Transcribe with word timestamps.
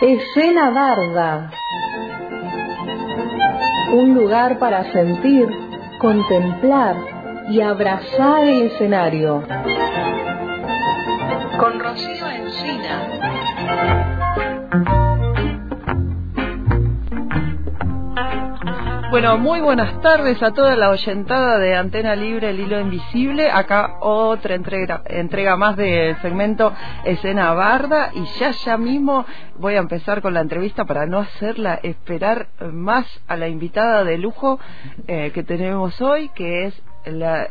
Escena 0.00 0.70
Barda. 0.70 1.50
Un 3.92 4.14
lugar 4.14 4.58
para 4.58 4.90
sentir, 4.92 5.46
contemplar 5.98 6.96
y 7.50 7.60
abrazar 7.60 8.44
el 8.44 8.62
escenario. 8.68 9.42
Con 11.58 11.80
Rocío 11.80 12.26
Encina. 12.30 13.99
Bueno, 19.10 19.38
muy 19.38 19.60
buenas 19.60 20.00
tardes 20.02 20.40
a 20.40 20.52
toda 20.52 20.76
la 20.76 20.88
oyentada 20.88 21.58
de 21.58 21.74
Antena 21.74 22.14
Libre, 22.14 22.50
el 22.50 22.60
hilo 22.60 22.78
invisible. 22.78 23.50
Acá 23.50 23.96
otra 24.00 24.54
entrega, 24.54 25.02
entrega 25.04 25.56
más 25.56 25.76
del 25.76 26.16
segmento 26.22 26.72
Escena 27.04 27.52
Barda 27.52 28.12
y 28.14 28.24
ya 28.38 28.52
ya 28.52 28.76
mismo 28.76 29.26
voy 29.58 29.74
a 29.74 29.78
empezar 29.78 30.22
con 30.22 30.32
la 30.32 30.40
entrevista 30.40 30.84
para 30.84 31.06
no 31.06 31.18
hacerla 31.18 31.80
esperar 31.82 32.50
más 32.72 33.04
a 33.26 33.36
la 33.36 33.48
invitada 33.48 34.04
de 34.04 34.16
lujo 34.16 34.60
eh, 35.08 35.32
que 35.34 35.42
tenemos 35.42 36.00
hoy, 36.00 36.28
que 36.28 36.66
es 36.66 36.82
la 37.04 37.48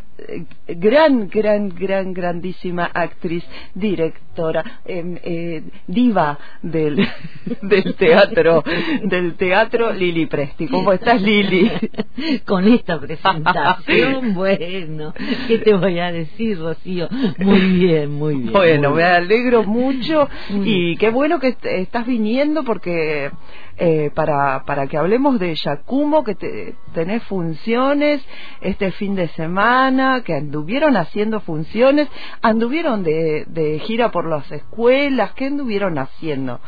gran, 0.67 1.27
gran, 1.29 1.69
gran, 1.69 2.13
grandísima 2.13 2.85
actriz, 2.85 3.43
directora, 3.73 4.81
em, 4.85 5.17
eh, 5.23 5.63
diva 5.87 6.37
del, 6.61 7.07
del 7.61 7.95
teatro, 7.95 8.63
del 9.03 9.35
teatro 9.35 9.91
Lili 9.93 10.25
Presti. 10.27 10.67
¿Cómo 10.67 10.91
estás, 10.93 11.21
Lili? 11.21 11.71
Con 12.45 12.67
esta 12.67 12.99
presentación, 12.99 14.33
bueno, 14.33 15.13
¿qué 15.47 15.57
te 15.59 15.73
voy 15.73 15.99
a 15.99 16.11
decir, 16.11 16.59
Rocío? 16.59 17.07
Muy 17.39 17.59
bien, 17.59 18.11
muy 18.11 18.35
bien. 18.35 18.51
Bueno, 18.53 18.89
muy 18.91 18.97
me 18.99 19.03
alegro 19.05 19.63
mucho 19.63 20.27
y 20.63 20.95
qué 20.97 21.09
bueno 21.09 21.39
que 21.39 21.49
est- 21.49 21.65
estás 21.65 22.05
viniendo 22.05 22.63
porque 22.63 23.31
eh, 23.77 24.11
para, 24.13 24.63
para 24.65 24.87
que 24.87 24.97
hablemos 24.97 25.39
de 25.39 25.55
Yacumo, 25.55 26.23
que 26.23 26.35
te- 26.35 26.75
tenés 26.93 27.23
funciones 27.23 28.21
este 28.61 28.91
fin 28.91 29.15
de 29.15 29.27
semana, 29.29 30.08
que 30.23 30.33
anduvieron 30.33 30.97
haciendo 30.97 31.39
funciones, 31.41 32.07
anduvieron 32.41 33.03
de, 33.03 33.45
de 33.47 33.79
gira 33.79 34.11
por 34.11 34.27
las 34.29 34.51
escuelas, 34.51 35.33
¿qué 35.33 35.45
anduvieron 35.47 35.97
haciendo? 35.97 36.59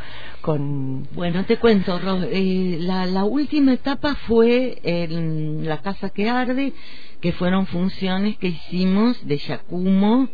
Con... 0.42 1.04
Bueno, 1.14 1.46
te 1.46 1.58
cuento, 1.58 2.00
Ro- 2.00 2.24
eh, 2.24 2.78
la, 2.80 3.24
última 3.26 3.74
etapa 3.74 4.16
fue 4.28 4.80
en 4.84 5.68
la 5.68 5.82
Casa 5.82 6.10
que 6.10 6.30
Arde, 6.30 6.74
que 7.20 7.32
fueron 7.34 7.68
funciones 7.68 8.38
que 8.38 8.48
hicimos 8.48 9.26
de 9.26 9.38
Yacumo 9.38 10.30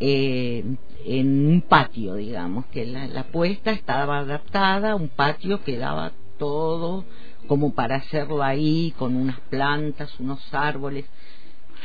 eh, 0.00 0.64
en 1.04 1.46
un 1.46 1.62
patio, 1.62 2.14
digamos, 2.14 2.66
que 2.66 2.86
la, 2.86 3.06
la 3.08 3.24
puesta 3.24 3.72
estaba 3.72 4.18
adaptada 4.18 4.94
un 4.94 5.08
patio 5.08 5.62
que 5.64 5.76
daba 5.78 6.12
todo 6.38 7.04
como 7.48 7.74
para 7.74 7.96
hacerlo 7.96 8.42
ahí, 8.42 8.94
con 8.98 9.16
unas 9.16 9.38
plantas, 9.50 10.18
unos 10.20 10.42
árboles. 10.54 11.04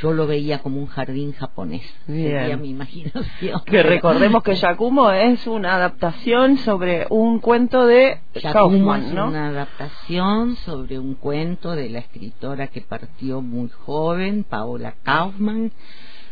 Yo 0.01 0.13
lo 0.13 0.27
veía 0.27 0.59
como 0.59 0.79
un 0.79 0.85
jardín 0.85 1.33
japonés, 1.33 1.81
Bien. 2.05 2.31
sería 2.31 2.57
mi 2.57 2.69
imaginación. 2.69 3.61
Que 3.65 3.81
recordemos 3.81 4.43
que 4.43 4.55
Yacumo 4.55 5.11
es 5.11 5.47
una 5.47 5.75
adaptación 5.75 6.57
sobre 6.59 7.07
un 7.09 7.39
cuento 7.39 7.85
de 7.87 8.19
Yacumo 8.35 8.51
Kaufman, 8.53 9.03
es 9.05 9.13
¿no? 9.13 9.27
una 9.27 9.47
adaptación 9.47 10.55
sobre 10.57 10.99
un 10.99 11.15
cuento 11.15 11.71
de 11.71 11.89
la 11.89 11.99
escritora 11.99 12.67
que 12.67 12.81
partió 12.81 13.41
muy 13.41 13.69
joven, 13.69 14.43
Paola 14.43 14.95
Kaufman. 15.03 15.71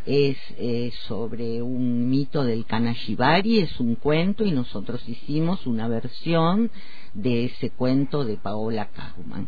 Es 0.06 0.38
eh, 0.60 0.92
sobre 1.08 1.64
un 1.64 2.08
mito 2.08 2.44
del 2.44 2.66
Kanashibari, 2.66 3.62
es 3.62 3.80
un 3.80 3.96
cuento 3.96 4.46
y 4.46 4.52
nosotros 4.52 5.02
hicimos 5.10 5.66
una 5.66 5.88
versión 5.88 6.70
de 7.16 7.46
ese 7.46 7.72
cuento 7.72 8.24
de 8.24 8.38
Paola 8.38 8.90
Kaufman. 8.94 9.48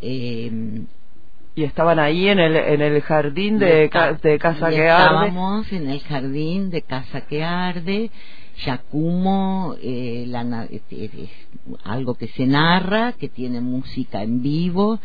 Eh, 0.00 0.86
Y 1.54 1.64
estaban 1.64 1.98
ahí 1.98 2.28
en 2.28 2.38
el, 2.38 2.56
en 2.56 2.80
el 2.82 3.02
jardín 3.02 3.58
de, 3.58 3.84
está- 3.84 4.16
Casa 4.38 4.70
que 4.70 4.88
Arde. 4.88 5.26
Estábamos 5.28 5.72
en 5.72 5.88
el 5.90 6.00
jardín 6.00 6.70
de 6.70 6.82
Casa 6.82 7.22
que 7.22 7.42
Arde. 7.42 8.10
Yacumo, 8.64 9.76
eh, 9.80 10.24
la 10.26 10.64
eh, 10.70 10.80
eh, 10.90 11.28
algo 11.84 12.14
que 12.14 12.28
se 12.28 12.46
narra, 12.46 13.12
que 13.12 13.28
tiene 13.28 13.60
música 13.60 14.22
en 14.22 14.42
vivo. 14.42 14.98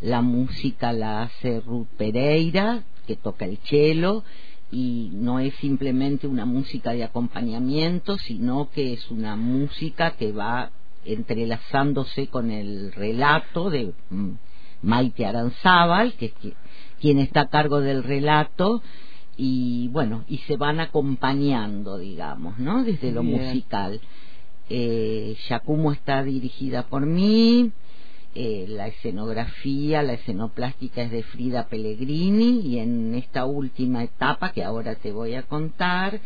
La 0.00 0.22
música 0.22 0.92
la 0.92 1.22
hace 1.22 1.60
Ruth 1.60 1.88
Pereira, 1.96 2.82
que 3.06 3.16
toca 3.16 3.44
el 3.44 3.58
cello, 3.64 4.22
y 4.70 5.10
no 5.12 5.40
es 5.40 5.54
simplemente 5.56 6.26
una 6.26 6.44
música 6.46 6.92
de 6.92 7.04
acompañamiento, 7.04 8.16
sino 8.16 8.70
que 8.70 8.92
es 8.94 9.10
una 9.10 9.36
música 9.36 10.12
que 10.12 10.32
va 10.32 10.70
entrelazándose 11.04 12.28
con 12.28 12.50
el 12.50 12.92
relato 12.92 13.70
de 13.70 13.92
mm, 14.10 14.30
Maite 14.82 15.26
Aranzábal, 15.26 16.14
que, 16.14 16.30
que- 16.30 16.54
quien 17.00 17.18
está 17.18 17.42
a 17.42 17.48
cargo 17.48 17.80
del 17.80 18.02
relato, 18.02 18.82
y 19.36 19.88
bueno, 19.88 20.24
y 20.28 20.38
se 20.38 20.56
van 20.56 20.80
acompañando, 20.80 21.96
digamos, 21.98 22.58
¿no? 22.58 22.84
Desde 22.84 23.10
lo 23.12 23.22
Bien. 23.22 23.40
musical. 23.40 24.00
Eh, 24.68 25.34
Yacumo 25.48 25.92
está 25.92 26.22
dirigida 26.22 26.82
por 26.84 27.06
mí, 27.06 27.72
eh, 28.34 28.66
la 28.68 28.86
escenografía, 28.86 30.02
la 30.02 30.12
escenoplástica 30.12 31.02
es 31.02 31.10
de 31.10 31.22
Frida 31.24 31.66
Pellegrini 31.68 32.60
y 32.60 32.78
en 32.78 33.14
esta 33.16 33.44
última 33.46 34.04
etapa 34.04 34.52
que 34.52 34.62
ahora 34.62 34.94
te 34.94 35.10
voy 35.10 35.34
a 35.34 35.42
contar 35.42 36.20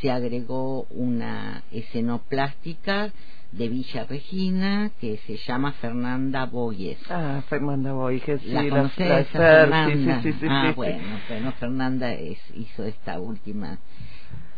se 0.00 0.10
agregó 0.12 0.86
una 0.90 1.64
escenoplástica 1.72 3.12
de 3.52 3.68
Villa 3.68 4.04
Regina 4.04 4.90
que 5.00 5.18
se 5.26 5.36
llama 5.38 5.72
Fernanda 5.72 6.46
Boyes. 6.46 6.98
Ah, 7.10 7.42
Fernanda 7.48 7.92
Boyges, 7.92 8.40
sí, 8.42 8.48
¿La 8.48 8.62
la, 8.62 8.68
conoces, 8.70 9.08
la 9.08 9.24
Fernanda? 9.24 10.20
sí, 10.22 10.32
sí, 10.32 10.38
sí, 10.40 10.46
ah, 10.48 10.72
bueno, 10.76 11.20
bueno, 11.28 11.52
Fernanda 11.52 12.12
es- 12.12 12.50
hizo 12.54 12.84
esta 12.84 13.18
última 13.20 13.78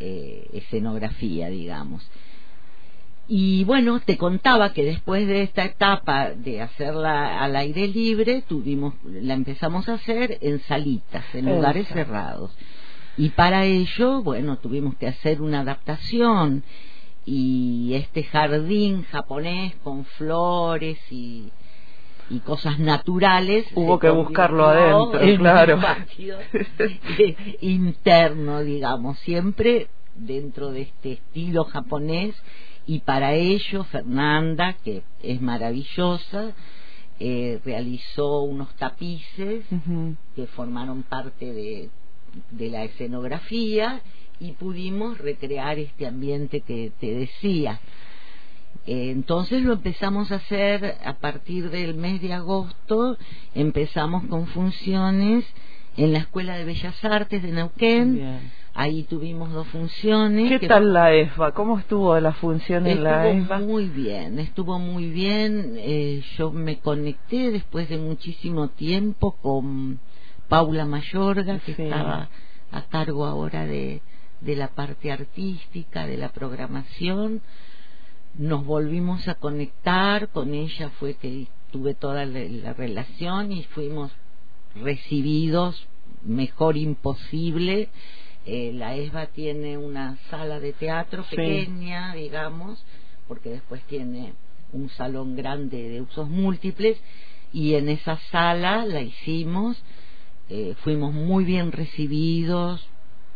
eh, 0.00 0.48
escenografía, 0.54 1.48
digamos. 1.50 2.08
Y 3.28 3.62
bueno, 3.64 4.00
te 4.00 4.16
contaba 4.16 4.72
que 4.72 4.82
después 4.82 5.26
de 5.28 5.42
esta 5.42 5.64
etapa 5.64 6.30
de 6.30 6.62
hacerla 6.62 7.40
al 7.44 7.54
aire 7.54 7.86
libre, 7.86 8.42
tuvimos, 8.42 8.94
la 9.04 9.34
empezamos 9.34 9.88
a 9.88 9.94
hacer 9.94 10.38
en 10.40 10.58
salitas, 10.62 11.24
en 11.34 11.46
lugares 11.46 11.86
cerrados. 11.88 12.50
Y 13.16 13.28
para 13.30 13.66
ello, 13.66 14.22
bueno, 14.22 14.56
tuvimos 14.58 14.96
que 14.96 15.06
hacer 15.06 15.40
una 15.42 15.60
adaptación 15.60 16.64
y 17.26 17.92
este 17.94 18.24
jardín 18.24 19.04
japonés 19.04 19.74
con 19.82 20.04
flores 20.04 20.98
y, 21.10 21.50
y 22.30 22.38
cosas 22.40 22.78
naturales 22.78 23.66
Hubo 23.74 23.98
que 23.98 24.10
buscarlo 24.10 24.66
adentro, 24.66 25.38
claro. 25.38 25.78
eh, 27.18 27.36
interno 27.60 28.60
digamos 28.60 29.18
siempre 29.20 29.88
dentro 30.14 30.72
de 30.72 30.82
este 30.82 31.12
estilo 31.12 31.64
japonés 31.64 32.34
y 32.86 33.00
para 33.00 33.34
ello 33.34 33.84
Fernanda 33.84 34.76
que 34.84 35.02
es 35.22 35.40
maravillosa 35.40 36.52
eh, 37.22 37.60
realizó 37.64 38.40
unos 38.40 38.74
tapices 38.76 39.66
que 40.34 40.46
formaron 40.46 41.02
parte 41.02 41.52
de, 41.52 41.90
de 42.50 42.70
la 42.70 42.84
escenografía 42.84 44.00
y 44.40 44.52
pudimos 44.52 45.18
recrear 45.18 45.78
este 45.78 46.06
ambiente 46.06 46.62
que 46.62 46.92
te 46.98 47.14
decía. 47.14 47.78
Eh, 48.86 49.10
entonces 49.10 49.62
lo 49.62 49.74
empezamos 49.74 50.32
a 50.32 50.36
hacer 50.36 50.96
a 51.04 51.14
partir 51.14 51.70
del 51.70 51.94
mes 51.94 52.22
de 52.22 52.32
agosto, 52.32 53.18
empezamos 53.54 54.24
con 54.26 54.46
funciones 54.46 55.44
en 55.96 56.12
la 56.12 56.20
Escuela 56.20 56.56
de 56.56 56.64
Bellas 56.64 57.04
Artes 57.04 57.42
de 57.42 57.50
Neuquén, 57.52 58.14
Bien. 58.14 58.52
ahí 58.72 59.02
tuvimos 59.02 59.52
dos 59.52 59.66
funciones. 59.68 60.48
¿Qué 60.48 60.60
que 60.60 60.68
tal 60.68 60.94
la 60.94 61.12
ESBA? 61.12 61.52
¿Cómo 61.52 61.78
estuvo 61.78 62.18
la 62.18 62.32
función 62.32 62.86
en 62.86 63.04
la 63.04 63.28
Estuvo 63.28 63.42
ESBA? 63.42 63.58
muy 63.58 63.88
bien, 63.88 64.38
estuvo 64.38 64.78
muy 64.78 65.10
bien. 65.10 65.74
eh, 65.76 66.22
yo 66.38 66.50
me 66.50 66.78
conecté 66.78 67.50
después 67.50 67.88
de 67.90 67.98
muchísimo 67.98 68.68
tiempo 68.68 69.32
con 69.42 70.00
Paula 70.48 70.86
Mayorga, 70.86 71.58
que 71.58 71.74
Sí. 71.74 71.82
estaba 71.82 72.30
a 72.72 72.82
cargo 72.82 73.26
ahora 73.26 73.66
de, 73.66 74.00
de 74.40 74.56
la 74.56 74.68
parte 74.68 75.12
artística, 75.12 76.06
de 76.06 76.16
la 76.16 76.30
programación. 76.30 77.42
Nos 78.38 78.64
volvimos 78.64 79.26
a 79.28 79.34
conectar, 79.34 80.28
con 80.28 80.54
ella 80.54 80.90
fue 80.98 81.14
que 81.14 81.48
tuve 81.72 81.94
toda 81.94 82.24
la, 82.26 82.40
la 82.40 82.72
relación 82.72 83.52
y 83.52 83.64
fuimos 83.64 84.12
recibidos 84.74 85.86
mejor 86.22 86.76
imposible. 86.76 87.88
Eh, 88.46 88.72
la 88.74 88.96
ESBA 88.96 89.26
tiene 89.26 89.76
una 89.78 90.16
sala 90.30 90.60
de 90.60 90.72
teatro 90.72 91.24
Sí. 91.24 91.36
pequeña, 91.36 92.14
digamos, 92.14 92.82
porque 93.28 93.50
después 93.50 93.82
tiene 93.84 94.32
un 94.72 94.88
salón 94.90 95.36
grande 95.36 95.88
de 95.88 96.00
usos 96.00 96.28
múltiples 96.28 96.98
y 97.52 97.74
en 97.74 97.88
esa 97.88 98.16
sala 98.30 98.86
la 98.86 99.02
hicimos, 99.02 99.82
eh, 100.48 100.74
fuimos 100.82 101.12
muy 101.12 101.44
bien 101.44 101.72
recibidos, 101.72 102.86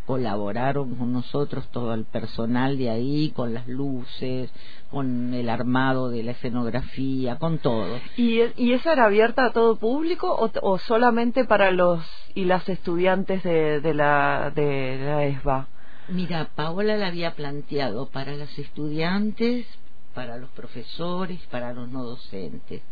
colaboraron 0.07 0.95
con 0.97 1.13
nosotros 1.13 1.67
todo 1.69 1.95
el 1.95 2.05
personal 2.05 2.77
de 2.79 2.91
ahí, 2.91 3.33
con 3.35 3.55
las 3.55 3.67
luces, 3.67 4.51
con 4.91 5.33
el 5.35 5.49
armado 5.49 6.11
de 6.11 6.23
la 6.23 6.33
escenografía, 6.33 7.37
con 7.39 7.59
todo. 7.59 7.99
¿Y, 8.17 8.41
y 8.57 8.73
esa 8.73 8.93
era 8.93 9.07
abierta 9.07 9.47
a 9.47 9.53
todo 9.53 9.77
público 9.77 10.33
o, 10.35 10.51
o 10.63 10.79
solamente 10.79 11.45
para 11.45 11.71
los 11.71 12.05
y 12.35 12.45
las 12.45 12.69
estudiantes 12.69 13.43
de, 13.43 13.81
de, 13.81 13.95
la, 13.95 14.53
de 14.55 14.99
la 15.01 15.25
ESBA? 15.25 15.69
Mira, 16.09 16.51
Paola 16.55 16.97
la 16.97 17.07
había 17.07 17.35
planteado 17.35 18.07
para 18.11 18.37
las 18.37 18.59
estudiantes, 18.59 19.67
para 20.15 20.37
los 20.37 20.51
profesores, 20.51 21.41
para 21.51 21.73
los 21.73 21.89
no 21.89 22.05
docentes, 22.05 22.83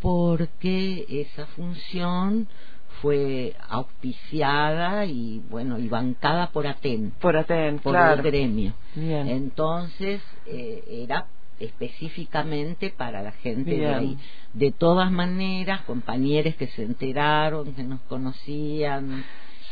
porque 0.00 1.06
esa 1.08 1.46
función 1.46 2.46
fue 3.02 3.54
auspiciada 3.68 5.04
y 5.06 5.40
bueno 5.50 5.78
y 5.78 5.88
bancada 5.88 6.48
por 6.48 6.66
Aten 6.66 7.12
por 7.20 7.36
Aten 7.36 7.78
por 7.78 7.92
claro. 7.94 8.14
el 8.14 8.22
gremio 8.22 8.74
Bien. 8.94 9.28
entonces 9.28 10.20
eh, 10.46 10.82
era 10.88 11.26
específicamente 11.60 12.90
para 12.90 13.22
la 13.22 13.32
gente 13.32 13.70
Bien. 13.70 13.80
de 13.80 13.94
ahí 13.94 14.18
de 14.52 14.72
todas 14.72 15.10
maneras 15.10 15.82
compañeros 15.82 16.54
que 16.56 16.66
se 16.68 16.82
enteraron 16.82 17.74
que 17.74 17.82
nos 17.82 18.00
conocían 18.02 19.24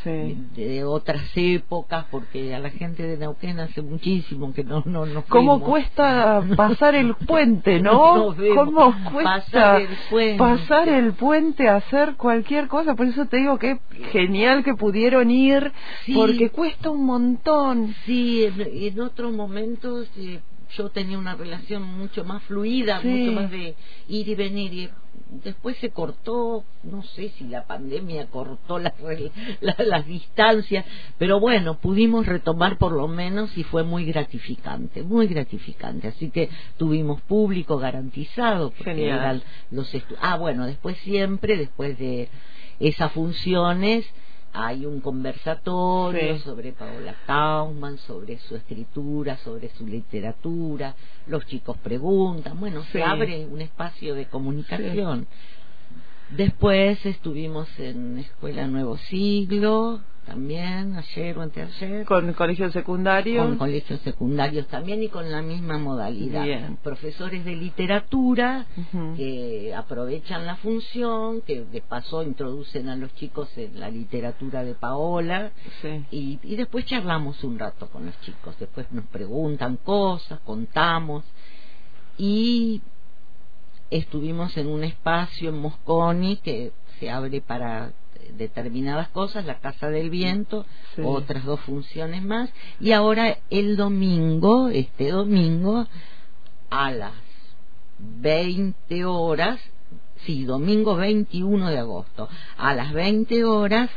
Sí. 0.05 0.37
de, 0.55 0.83
otras 0.85 1.23
épocas 1.35 2.05
porque 2.11 2.53
a 2.55 2.59
la 2.59 2.69
gente 2.69 3.03
de 3.03 3.17
Neuquén 3.17 3.59
hace 3.59 3.81
muchísimo 3.81 4.53
que 4.53 4.63
no 4.63 4.83
no 4.85 5.05
nos 5.05 5.25
¿Cómo 5.25 5.55
vemos. 5.55 5.67
cuesta 5.69 6.43
pasar 6.55 6.95
el 6.95 7.15
puente, 7.27 7.79
no? 7.81 8.35
¿Cómo 8.55 8.93
cuesta 9.11 9.23
Pasar 9.41 9.81
el 9.81 9.87
puente. 10.09 10.37
pasar 10.37 10.89
el 10.89 11.13
puente, 11.13 11.67
hacer 11.67 12.15
cualquier 12.15 12.67
cosa? 12.67 12.95
Por 12.95 13.07
eso 13.07 13.25
te 13.25 13.37
digo 13.37 13.57
que 13.57 13.79
genial 14.11 14.63
que 14.63 14.75
pudieron 14.75 15.31
ir, 15.31 15.71
Sí. 16.05 16.13
porque 16.13 16.49
cuesta 16.51 16.91
un 16.91 17.05
montón. 17.05 17.95
Sí, 18.05 18.45
en, 18.45 18.61
en 18.61 18.99
otros 19.01 19.33
momentos 19.33 20.07
eh, 20.17 20.39
yo 20.77 20.89
tenía 20.89 21.17
una 21.17 21.35
relación 21.35 21.81
mucho 21.83 22.23
más 22.23 22.43
fluida, 22.43 23.01
Sí. 23.01 23.07
mucho 23.07 23.31
más 23.41 23.49
de 23.51 23.75
ir 24.07 24.29
y 24.29 24.35
venir. 24.35 24.73
Y 24.73 24.89
después 25.29 25.77
se 25.77 25.89
cortó, 25.89 26.63
no 26.83 27.03
sé 27.03 27.29
si 27.37 27.45
la 27.45 27.65
pandemia 27.65 28.27
cortó 28.27 28.79
las, 28.79 28.93
rel- 28.99 29.31
la- 29.61 29.75
las 29.85 30.05
distancias, 30.05 30.85
pero 31.17 31.39
bueno, 31.39 31.75
pudimos 31.79 32.25
retomar 32.25 32.77
por 32.77 32.91
lo 32.91 33.07
menos 33.07 33.57
y 33.57 33.63
fue 33.63 33.83
muy 33.83 34.05
gratificante, 34.05 35.03
muy 35.03 35.27
gratificante. 35.27 36.07
Así 36.09 36.29
que 36.29 36.49
tuvimos 36.77 37.21
público 37.21 37.77
garantizado. 37.77 38.71
porque 38.71 38.91
eran 39.07 39.41
los 39.71 39.91
ah, 40.21 40.37
bueno, 40.37 40.65
después 40.65 40.97
siempre, 40.99 41.57
después 41.57 41.97
de 41.97 42.29
esas 42.79 43.11
funciones, 43.11 44.05
hay 44.55 44.85
un 44.85 45.01
conversatorio 45.01 46.37
Sí. 46.37 46.43
sobre 46.43 46.71
Paola 46.71 47.13
Kaufman, 47.27 47.97
sobre 47.99 48.39
su 48.39 48.55
escritura, 48.55 49.37
sobre 49.37 49.69
su 49.75 49.85
literatura, 49.85 50.95
los 51.27 51.45
chicos 51.45 51.77
preguntan, 51.77 52.59
bueno, 52.59 52.81
Sí. 52.83 52.89
se 52.93 53.03
abre 53.03 53.45
un 53.45 53.61
espacio 53.61 54.15
de 54.15 54.25
comunicación. 54.27 55.27
Después 56.29 57.05
estuvimos 57.05 57.67
en 57.79 58.17
Escuela 58.17 58.65
Nuevo 58.67 58.97
Siglo, 58.97 59.99
también, 60.25 60.95
ayer 60.97 61.37
o 61.37 61.41
anteayer, 61.41 62.05
Con 62.05 62.33
colegio 62.33 62.71
secundario. 62.71 63.43
con 63.43 63.57
colegios 63.57 63.99
secundarios 64.01 64.67
también 64.67 65.01
y 65.03 65.09
con 65.09 65.31
la 65.31 65.41
misma 65.41 65.77
modalidad. 65.77 66.43
Bien. 66.43 66.77
Profesores 66.83 67.45
de 67.45 67.55
literatura 67.55 68.65
que 69.15 69.73
aprovechan 69.75 70.45
la 70.45 70.55
función, 70.57 71.41
que 71.41 71.63
de 71.63 71.81
paso 71.81 72.23
introducen 72.23 72.89
a 72.89 72.95
los 72.95 73.13
chicos 73.15 73.49
en 73.57 73.79
la 73.79 73.89
literatura 73.89 74.63
de 74.63 74.73
Paola 74.73 75.51
Sí. 75.81 76.05
y, 76.11 76.39
y 76.43 76.55
después 76.55 76.85
charlamos 76.85 77.43
un 77.43 77.59
rato 77.59 77.87
con 77.87 78.05
los 78.05 78.19
chicos, 78.21 78.55
después 78.59 78.91
nos 78.91 79.05
preguntan 79.05 79.77
cosas, 79.77 80.39
contamos 80.45 81.23
y 82.17 82.81
estuvimos 83.89 84.57
en 84.57 84.67
un 84.67 84.83
espacio 84.83 85.49
en 85.49 85.59
Mosconi 85.59 86.37
que 86.37 86.71
se 86.99 87.09
abre 87.09 87.41
para 87.41 87.91
determinadas 88.37 89.07
cosas, 89.09 89.45
la 89.45 89.59
Casa 89.59 89.89
del 89.89 90.09
Viento, 90.09 90.65
Sí. 90.95 91.01
otras 91.05 91.43
dos 91.45 91.59
funciones 91.61 92.23
más, 92.23 92.51
y 92.79 92.91
ahora 92.91 93.37
el 93.49 93.77
domingo, 93.77 94.69
este 94.69 95.11
domingo, 95.11 95.87
a 96.69 96.91
las 96.91 97.13
20 97.99 99.05
horas, 99.05 99.59
sí, 100.25 100.43
domingo 100.45 100.95
21 100.95 101.69
de 101.69 101.79
agosto, 101.79 102.27
a 102.57 102.73
las 102.73 102.91
20 102.93 103.43
horas 103.45 103.89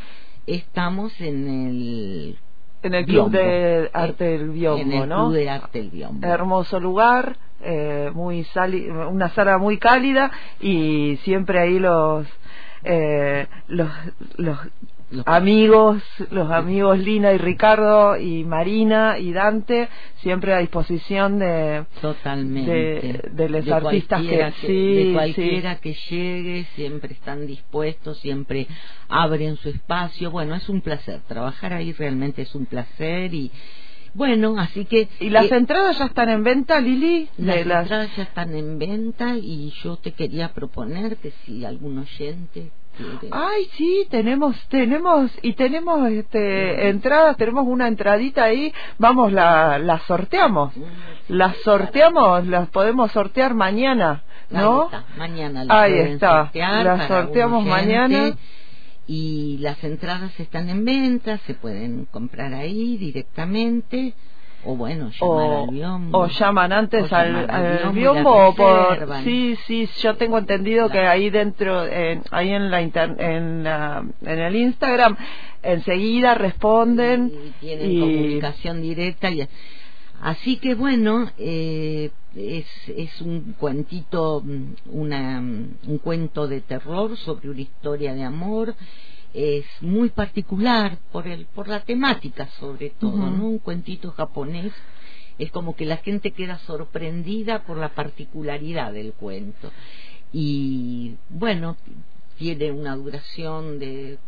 estamos 0.46 1.12
en 1.20 1.48
el 1.48 2.38
En 2.82 2.94
el 2.94 3.04
Club 3.06 3.30
Biombo. 3.30 3.38
de 3.38 3.90
Arte 3.92 4.24
del 4.24 4.40
en 4.42 4.52
Biombo, 4.52 5.02
el 5.02 5.08
¿no? 5.08 5.16
Club 5.26 5.32
de 5.34 5.50
Arte 5.50 5.78
del 5.80 5.90
Biombo. 5.90 6.26
hermoso 6.26 6.78
lugar, 6.78 7.36
eh, 7.60 8.10
muy 8.14 8.44
sali 8.44 8.88
una 8.88 9.30
sala 9.30 9.58
muy 9.58 9.78
cálida 9.78 10.30
y 10.60 11.16
siempre 11.24 11.58
ahí 11.58 11.78
los 11.80 12.24
eh, 12.84 13.46
los, 13.68 13.88
los 14.36 14.58
Los- 15.10 15.26
amigos, 15.26 16.02
los 16.30 16.50
amigos 16.50 16.98
Lina 16.98 17.32
y 17.32 17.38
Ricardo 17.38 18.18
y 18.18 18.44
Marina 18.44 19.18
y 19.18 19.32
Dante 19.32 19.88
siempre 20.16 20.52
a 20.52 20.58
disposición 20.58 21.38
de 21.38 21.86
Totalmente. 22.02 22.70
de- 22.70 23.30
de 23.30 23.48
los 23.48 23.66
artistas 23.68 24.20
que- 24.20 24.52
sí, 24.66 24.94
de 24.94 25.12
cualquiera 25.14 25.76
que 25.76 25.94
llegue, 26.10 26.66
siempre 26.74 27.14
están 27.14 27.46
dispuestos, 27.46 28.18
siempre 28.18 28.66
abren 29.08 29.56
su 29.56 29.70
espacio. 29.70 30.30
Bueno, 30.30 30.54
es 30.54 30.68
un 30.68 30.82
placer. 30.82 31.20
Trabajar 31.26 31.72
ahí 31.72 31.92
realmente 31.94 32.42
es 32.42 32.54
un 32.54 32.66
placer 32.66 33.32
y 33.32 33.50
bueno, 34.14 34.56
así 34.58 34.84
que 34.84 35.08
y 35.20 35.30
las 35.30 35.50
eh, 35.50 35.56
entradas 35.56 35.98
ya 35.98 36.06
están 36.06 36.28
en 36.28 36.44
venta, 36.44 36.80
Lili, 36.80 37.28
las 37.36 37.56
de 37.56 37.64
las 37.64 37.82
entradas 37.82 38.16
ya 38.16 38.22
están 38.24 38.54
en 38.54 38.78
venta 38.78 39.36
y 39.36 39.72
yo 39.82 39.96
te 39.96 40.12
quería 40.12 40.52
proponer 40.52 41.16
que 41.16 41.32
si 41.44 41.64
algún 41.64 41.98
oyente 41.98 42.70
quiere 42.96 43.28
Ay, 43.30 43.68
sí, 43.76 44.06
tenemos, 44.10 44.56
tenemos, 44.68 45.30
y 45.42 45.52
tenemos 45.54 46.10
este, 46.10 46.88
entradas, 46.88 47.36
tenemos 47.36 47.66
una 47.66 47.88
entradita 47.88 48.44
ahí, 48.44 48.72
vamos, 48.98 49.32
la, 49.32 49.78
la 49.78 50.00
sorteamos, 50.00 50.72
las 51.28 51.56
sorteamos, 51.58 52.46
las 52.46 52.68
podemos 52.70 53.12
sortear 53.12 53.54
mañana, 53.54 54.24
Ahí 54.50 54.62
¿no? 54.62 54.84
está, 54.84 55.04
mañana 55.16 55.64
la 55.64 55.82
Ahí 55.82 55.98
está, 55.98 56.44
sortear 56.44 56.84
la 56.84 57.08
sorteamos 57.08 57.64
mañana. 57.64 58.36
Y 59.10 59.56
las 59.60 59.82
entradas 59.82 60.38
están 60.38 60.68
en 60.68 60.84
venta, 60.84 61.38
se 61.38 61.54
pueden 61.54 62.04
comprar 62.04 62.52
ahí 62.52 62.98
directamente, 62.98 64.12
o 64.64 64.76
bueno, 64.76 65.10
llamar 65.18 65.50
O, 65.50 65.62
al 65.64 65.70
biombo. 65.70 66.18
o 66.18 66.26
llaman 66.26 66.72
antes 66.74 67.10
O 67.10 67.16
al, 67.16 67.92
biombo 67.94 68.48
o 68.48 68.54
por 68.54 68.98
sí 69.24 69.56
sí 69.66 69.88
yo 70.02 70.16
tengo 70.16 70.36
entendido 70.36 70.90
que 70.90 70.98
ahí 70.98 71.30
dentro 71.30 71.86
en, 71.86 72.22
ahí 72.32 72.50
en 72.50 72.70
la 72.70 72.82
inter- 72.82 73.16
en, 73.18 73.64
la- 73.64 74.04
en 74.20 74.38
el 74.38 74.56
Instagram 74.56 75.16
enseguida 75.62 76.34
responden 76.34 77.32
y 77.46 77.50
tienen 77.60 77.90
y- 77.92 78.00
comunicación 78.00 78.82
directa 78.82 79.30
y 79.30 79.48
así 80.20 80.56
que 80.56 80.74
bueno 80.74 81.30
eh, 81.38 82.10
es, 82.34 82.66
es 82.88 83.20
un 83.20 83.54
cuentito 83.58 84.42
una, 84.86 85.38
un 85.40 85.98
cuento 86.02 86.46
de 86.46 86.60
terror 86.60 87.16
sobre 87.18 87.50
una 87.50 87.60
historia 87.60 88.14
de 88.14 88.24
amor. 88.24 88.74
Es 89.34 89.66
muy 89.80 90.08
particular 90.08 90.98
por 91.12 91.28
el 91.28 91.46
por 91.46 91.68
la 91.68 91.80
temática 91.80 92.48
sobre 92.58 92.90
todo 92.90 93.30
no 93.30 93.46
un 93.46 93.58
cuentito 93.58 94.12
japonés. 94.12 94.72
Es 95.38 95.50
como 95.52 95.76
que 95.76 95.84
la 95.84 95.98
gente 95.98 96.32
queda 96.32 96.58
sorprendida 96.60 97.62
por 97.64 97.76
la 97.76 97.90
particularidad 97.90 98.92
del 98.92 99.12
cuento. 99.12 99.70
Y 100.32 101.16
bueno 101.28 101.76
tiene 102.38 102.70
una 102.70 102.94
duración 102.96 103.78
de 103.78 104.18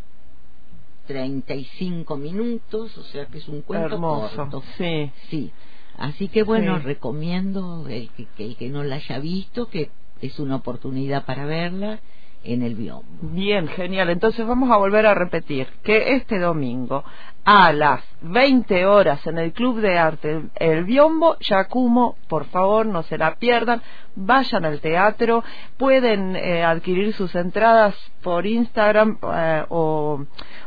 35 1.06 2.16
minutos, 2.16 2.96
o 2.96 3.02
sea 3.04 3.26
que 3.26 3.38
es 3.38 3.48
un 3.48 3.62
cuento 3.62 3.94
hermoso 3.94 4.36
corto. 4.36 4.62
sí. 4.76 5.10
Sí. 5.28 5.52
Así 6.00 6.28
que 6.28 6.42
bueno, 6.44 6.78
Sí. 6.78 6.84
recomiendo 6.84 7.86
el 7.86 8.08
que, 8.16 8.26
que 8.34 8.44
el 8.46 8.56
que 8.56 8.70
no 8.70 8.82
la 8.82 8.96
haya 8.96 9.18
visto, 9.18 9.66
que 9.66 9.90
es 10.22 10.38
una 10.40 10.56
oportunidad 10.56 11.26
para 11.26 11.44
verla 11.44 12.00
en 12.42 12.62
el 12.62 12.74
biombo. 12.74 13.04
Bien, 13.20 13.68
genial. 13.68 14.08
Entonces 14.08 14.46
vamos 14.46 14.70
a 14.70 14.78
volver 14.78 15.04
a 15.04 15.12
repetir 15.12 15.68
que 15.84 16.14
este 16.16 16.38
domingo 16.38 17.04
a 17.44 17.72
las 17.72 18.02
20 18.22 18.86
horas 18.86 19.26
en 19.26 19.38
el 19.38 19.52
Club 19.52 19.80
de 19.80 19.98
Arte 19.98 20.42
El 20.56 20.84
Biombo, 20.84 21.36
Yacumo, 21.40 22.16
por 22.28 22.44
favor, 22.46 22.86
no 22.86 23.02
se 23.04 23.16
la 23.16 23.36
pierdan, 23.36 23.82
vayan 24.14 24.64
al 24.64 24.80
teatro, 24.80 25.42
pueden 25.78 26.36
eh, 26.36 26.62
adquirir 26.62 27.14
sus 27.14 27.34
entradas 27.34 27.94
por 28.22 28.46
Instagram 28.46 29.18
eh, 29.32 29.64
o, 29.70 30.24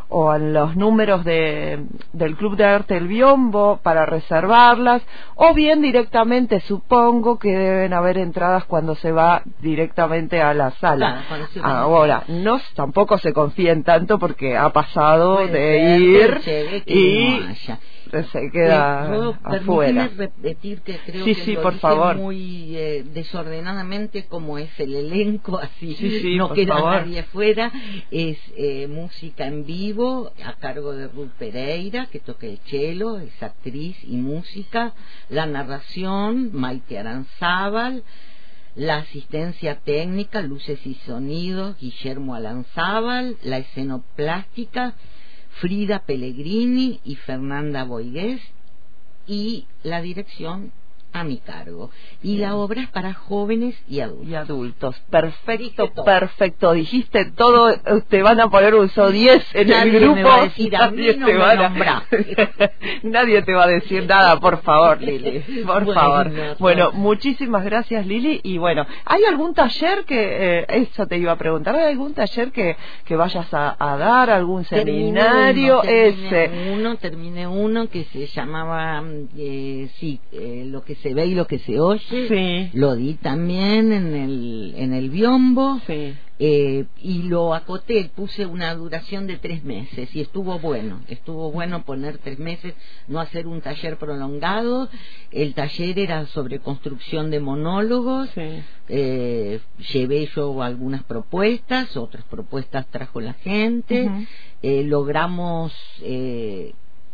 o 0.10 0.36
en 0.36 0.54
los 0.54 0.76
números 0.76 1.24
de, 1.24 1.86
del 2.12 2.36
Club 2.36 2.56
de 2.56 2.66
Arte 2.66 2.98
El 2.98 3.08
Biombo 3.08 3.80
para 3.84 4.06
reservarlas, 4.06 5.04
o 5.36 5.54
bien 5.54 5.82
directamente, 5.82 6.60
supongo 6.62 7.38
que 7.38 7.50
deben 7.50 7.94
haber 7.94 8.18
entradas 8.18 8.66
cuando 8.66 8.96
se 8.96 9.12
va 9.12 9.44
directamente 9.60 10.42
a 10.42 10.54
la 10.54 10.72
sala. 10.72 11.24
Claro. 11.28 11.68
Ahora, 11.68 12.24
no 12.28 12.60
tampoco 12.76 13.18
se 13.18 13.34
confíen 13.34 13.84
tanto 13.84 14.20
porque 14.20 14.58
ha 14.58 14.70
pasado 14.70 15.36
Puede 15.36 15.52
de 15.52 15.80
ser, 15.80 16.00
ir 16.00 16.40
che, 16.42 16.63
y 16.86 17.40
se 18.32 18.52
queda 18.52 19.10
eh, 19.16 19.34
afuera. 19.44 20.08
repetir 20.16 20.82
que 20.82 20.98
creo 21.00 21.26
sí, 21.26 21.34
que 21.36 21.42
sí, 21.46 21.54
lo 21.54 21.62
por 21.64 21.74
dije 21.74 21.82
favor. 21.82 22.16
muy 22.18 22.76
eh, 22.78 23.04
desordenadamente 23.14 24.26
como 24.26 24.58
es 24.60 24.70
el 24.80 24.94
elenco, 24.96 25.58
así 25.58 25.96
Sí, 25.96 26.20
sí, 26.20 26.36
no 26.36 26.54
queda 26.54 26.76
favor. 26.78 26.94
nadie 27.02 27.20
afuera. 27.22 27.72
Es 28.12 28.38
eh, 28.56 28.88
música 28.88 29.48
en 29.48 29.66
vivo 29.66 30.32
a 30.46 30.54
cargo 30.54 30.94
de 30.94 31.08
Ruth 31.08 31.32
Pereira, 31.40 32.06
que 32.08 32.20
toca 32.20 32.46
el 32.46 32.60
cello, 32.66 33.18
es 33.20 33.42
actriz 33.42 33.98
y 34.04 34.16
música. 34.18 34.94
La 35.30 35.46
narración, 35.46 36.52
Maite 36.54 37.00
Aranzábal. 37.00 38.04
La 38.76 38.98
asistencia 38.98 39.76
técnica, 39.84 40.42
luces 40.42 40.80
y 40.88 40.96
sonidos, 41.06 41.78
Guillermo 41.80 42.34
Alanzábal. 42.34 43.38
La 43.44 43.60
escenoplástica, 43.60 44.96
Frida 45.60 46.00
Pellegrini 46.06 47.00
y 47.04 47.16
Fernanda 47.16 47.84
Boigués. 47.84 48.42
Y 49.26 49.68
la 49.84 50.02
dirección 50.02 50.74
a 51.14 51.24
mi 51.24 51.38
cargo. 51.38 51.92
Y 52.22 52.38
la 52.38 52.56
obra 52.56 52.82
es 52.82 52.90
para 52.90 53.14
jóvenes 53.14 53.76
y 53.88 54.00
adultos. 54.02 54.28
Y 54.30 54.36
adultos. 54.36 55.00
Perfecto, 55.10 55.92
perfecto. 56.04 56.74
Dijiste 56.74 57.26
todo. 57.32 57.70
eh, 57.70 57.80
Te 58.10 58.22
van 58.24 58.40
a 58.42 58.50
poner 58.50 58.76
un 58.76 58.90
so 58.90 59.10
10 59.12 59.46
en 59.54 59.68
Nadie 59.70 59.92
el 59.98 60.00
grupo. 60.02 60.16
me 60.16 60.24
va 60.24 60.36
a 60.36 60.44
decir, 60.44 60.76
a 60.76 60.90
mí 60.92 60.98
Nadie 60.98 61.18
no 61.18 61.26
te 61.28 61.34
me 61.34 61.40
va 61.40 61.52
a-. 61.52 62.04
Nadie 63.04 63.42
te 63.44 63.54
va 63.54 63.64
a 63.64 63.68
decir 63.68 64.06
nada, 64.08 64.40
por 64.40 64.62
favor, 64.62 65.02
Lili. 65.02 65.40
Por 65.66 65.86
Bueno, 65.86 65.94
favor. 66.02 66.32
no. 66.32 66.56
Bueno, 66.60 66.92
muchísimas 66.94 67.64
gracias, 67.64 68.06
Lili. 68.06 68.40
Y 68.44 68.58
bueno, 68.58 68.86
¿hay 69.06 69.24
algún 69.26 69.54
taller 69.54 70.04
que, 70.06 70.60
eh, 70.60 70.66
eso 70.70 71.06
te 71.08 71.18
iba 71.18 71.32
a 71.32 71.38
preguntar, 71.38 71.76
¿hay 71.76 71.92
algún 71.92 72.14
taller 72.14 72.52
que, 72.52 72.76
que 73.06 73.16
vayas 73.16 73.54
a, 73.54 73.76
a 73.80 73.98
dar, 73.98 74.30
algún 74.30 74.66
seminario? 74.66 75.82
Terminé 75.82 76.08
ese. 76.08 76.72
uno, 76.74 76.96
terminé 76.98 77.48
uno 77.48 77.88
que 77.90 78.06
se 78.06 78.26
llamaba, 78.28 79.02
mm, 79.02 79.28
eh, 79.38 79.90
sí, 80.00 80.20
eh, 80.32 80.64
lo 80.68 80.84
que 80.84 80.96
se 81.04 81.14
ve 81.14 81.28
y 81.28 81.36
lo 81.36 81.46
que 81.46 81.60
se 81.60 81.80
oye. 81.80 82.02
Sí. 82.28 82.70
Lo 82.74 82.96
di 82.96 83.14
también 83.16 83.92
en 83.92 84.16
el, 84.16 84.74
en 84.78 84.94
el 84.94 85.10
biombo. 85.12 85.80
Sí. 85.86 86.14
Eh, 86.40 86.86
y 87.00 87.24
lo 87.24 87.54
acoté, 87.54 88.10
puse 88.14 88.46
una 88.48 88.74
duración 88.74 89.28
de 89.28 89.38
tres 89.38 89.64
meses 89.64 90.14
y 90.16 90.20
estuvo 90.20 90.58
bueno, 90.60 91.00
estuvo 91.08 91.52
bueno 91.52 91.84
poner 91.84 92.18
tres 92.18 92.40
meses, 92.40 92.74
no 93.08 93.20
hacer 93.20 93.46
un 93.46 93.62
taller 93.62 93.98
prolongado. 93.98 94.90
El 95.32 95.54
taller 95.54 96.00
era 96.00 96.26
sobre 96.26 96.60
construcción 96.60 97.30
de 97.30 97.40
monólogos, 97.40 98.30
Sí. 98.32 98.42
eh, 98.90 99.60
llevé 99.94 100.28
yo 100.36 100.62
algunas 100.64 101.04
propuestas, 101.04 101.96
otras 101.96 102.24
propuestas 102.26 102.88
trajo 102.88 103.22
la 103.22 103.34
gente, 103.34 104.10
eh, 104.64 104.84
logramos 104.84 105.72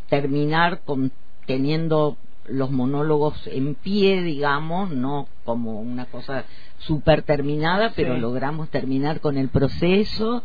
terminar 0.09 0.81
con 0.85 1.11
teniendo 1.45 2.17
los 2.51 2.71
monólogos 2.71 3.47
en 3.47 3.75
pie, 3.75 4.21
digamos, 4.21 4.91
no 4.91 5.27
como 5.45 5.79
una 5.79 6.05
cosa 6.05 6.45
súper 6.79 7.23
terminada, 7.23 7.91
pero 7.95 8.15
Sí. 8.15 8.21
logramos 8.21 8.69
terminar 8.69 9.19
con 9.21 9.37
el 9.37 9.49
proceso. 9.49 10.43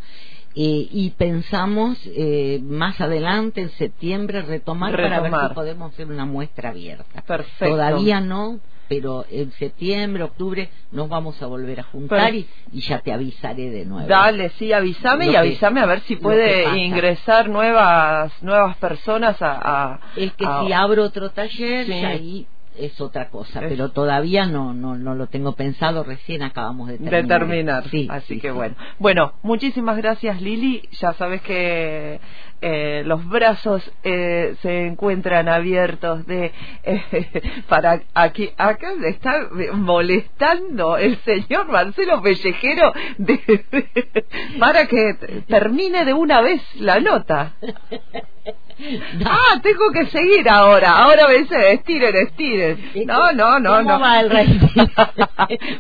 eh, 0.57 0.87
y 0.89 1.11
pensamos 1.11 1.99
eh, 2.05 2.61
más 2.63 3.01
adelante, 3.01 3.61
en 3.61 3.71
septiembre, 3.71 4.41
retomar, 4.43 4.93
para 4.93 5.21
ver 5.21 5.23
Retomar. 5.33 5.49
si 5.49 5.55
podemos 5.57 5.93
hacer 5.93 6.07
una 6.07 6.27
muestra 6.27 6.69
abierta. 6.71 7.23
Perfecto. 7.27 7.75
Todavía 7.75 8.21
no, 8.21 8.61
pero 8.89 9.25
en 9.31 9.51
septiembre, 9.53 10.23
octubre 10.25 10.71
nos 10.91 11.09
vamos 11.09 11.41
a 11.43 11.47
volver 11.47 11.81
a 11.81 11.83
juntar 11.85 12.35
y, 12.35 12.47
y 12.73 12.81
ya 12.81 12.99
te 13.01 13.13
avisaré 13.13 13.71
de 13.71 13.85
nuevo. 13.85 14.09
Dale, 14.09 14.51
sí, 14.51 14.73
avísame 14.73 15.27
Lo 15.27 15.33
y 15.33 15.37
avísame 15.37 15.81
a 15.81 15.87
ver 15.87 16.01
si 16.01 16.17
puede 16.17 16.77
ingresar 16.79 17.49
nuevas 17.49 18.33
nuevas 18.43 18.77
personas 18.77 19.41
a... 19.43 19.93
a- 19.93 20.01
El 20.17 20.33
que 20.33 20.45
a- 20.47 20.63
si 20.65 20.73
abro 20.73 21.05
otro 21.05 21.31
taller, 21.31 21.87
Sí. 21.87 22.01
ya 22.01 22.09
ahí 22.09 22.47
es 22.77 23.01
otra 23.01 23.29
cosa, 23.31 23.61
Es- 23.63 23.69
pero 23.69 23.91
todavía 23.91 24.47
no, 24.47 24.75
no, 24.75 24.97
no 24.97 25.15
lo 25.15 25.27
tengo 25.29 25.55
pensado, 25.55 26.05
recién 26.05 26.43
acabamos 26.43 26.89
de 26.89 26.99
de 26.99 27.11
terminar. 27.11 27.39
terminar. 27.41 27.89
Sí, 27.91 28.09
Así 28.11 28.35
sí, 28.35 28.41
que 28.41 28.49
sí. 28.49 28.55
bueno. 28.55 28.75
Bueno, 28.99 29.33
muchísimas 29.43 29.97
gracias 29.97 30.41
Lili. 30.43 30.89
Ya 31.01 31.13
sabes 31.15 31.43
que 31.43 32.21
eh, 32.61 33.03
los 33.05 33.27
brazos 33.29 33.83
eh, 34.03 34.57
se 34.63 34.87
encuentran 34.87 35.49
abiertos 35.49 36.27
de 36.27 36.53
eh, 36.83 37.63
para 37.69 38.01
aquí 38.15 38.51
acá 38.57 38.89
está 39.07 39.49
molestando 39.75 40.97
el 40.97 41.17
señor 41.19 41.69
Marcelo 41.71 42.23
Pellejero 42.23 42.93
de- 43.19 43.65
para 44.59 44.87
que 44.87 45.43
termine 45.47 46.05
de 46.05 46.15
una 46.15 46.41
vez 46.41 46.63
la 46.77 47.01
nota. 47.01 47.53
Ah, 49.27 49.61
tengo 49.63 49.91
que 49.93 50.07
seguir 50.07 50.49
ahora. 50.49 50.99
Ahora 50.99 51.29
me 51.29 51.35
dice 51.39 51.73
estiren, 51.73 52.15
estiren. 52.17 53.07
No, 53.07 53.33
no, 53.33 53.59
no, 53.61 53.77
¿Cómo 53.77 53.91
no. 53.93 54.01
va 54.01 54.21
el 54.21 54.31
rating? 54.31 54.59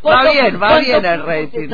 va 0.07 0.31
bien, 0.31 0.55
va 0.55 0.69
¿Cuánto 0.69 0.81
bien 0.81 1.05
el 1.05 1.23
rating. 1.27 1.69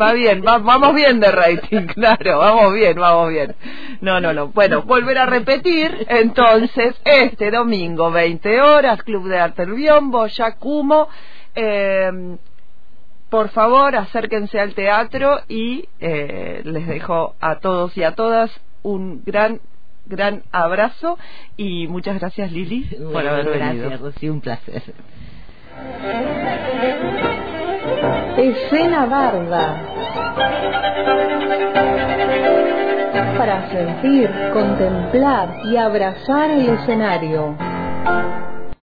Va 0.00 0.12
bien, 0.12 0.42
va- 0.46 0.58
vamos 0.58 0.94
bien 0.94 1.20
de 1.20 1.30
rating, 1.30 1.86
claro, 1.94 2.38
vamos 2.40 2.74
bien, 2.74 2.94
vamos 2.98 3.30
bien. 3.30 3.54
No, 4.00 4.20
no, 4.20 4.32
no. 4.32 4.48
Bueno, 4.48 4.82
volver 4.82 5.18
a 5.18 5.26
repetir, 5.26 6.06
entonces, 6.08 6.94
este 7.04 7.50
domingo, 7.50 8.10
20 8.10 8.60
horas, 8.60 9.02
Club 9.02 9.28
de 9.28 9.38
Arte 9.38 9.62
El 9.62 9.74
Biombo, 9.74 10.26
Yacumo. 10.26 11.08
Eh, 11.54 12.10
por 13.30 13.48
favor, 13.50 13.96
acérquense 13.96 14.60
al 14.60 14.74
teatro 14.74 15.40
y 15.48 15.88
eh, 16.00 16.60
les 16.64 16.86
dejo 16.86 17.34
a 17.40 17.60
todos 17.60 17.96
y 17.96 18.02
a 18.02 18.12
todas 18.14 18.50
un 18.82 19.22
gran, 19.24 19.60
gran 20.06 20.42
abrazo 20.52 21.18
y 21.56 21.86
muchas 21.88 22.18
gracias 22.20 22.52
Lili 22.52 22.84
por 22.84 23.12
Bueno, 23.12 23.30
haber 23.30 23.46
gracias, 23.46 23.82
venido. 23.82 23.98
Rocío, 23.98 24.32
un 24.32 24.40
placer. 24.40 24.82
Escena 28.36 29.06
Barda. 29.06 29.76
Para 33.38 33.70
sentir, 33.70 34.30
contemplar 34.52 35.60
y 35.64 35.76
abrazar 35.76 36.50
el 36.50 36.68
escenario. 36.68 37.56